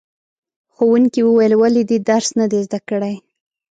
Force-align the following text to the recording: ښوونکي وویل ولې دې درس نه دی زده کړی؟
ښوونکي 0.73 1.21
وویل 1.23 1.53
ولې 1.57 1.81
دې 1.89 1.97
درس 2.09 2.29
نه 2.39 2.45
دی 2.51 2.59
زده 2.65 2.79
کړی؟ 2.89 3.15